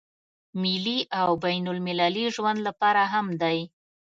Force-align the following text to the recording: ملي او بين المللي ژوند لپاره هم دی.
ملي 0.61 0.99
او 1.21 1.29
بين 1.45 1.65
المللي 1.73 2.25
ژوند 2.35 2.59
لپاره 2.67 3.03
هم 3.13 3.25
دی. 3.41 3.59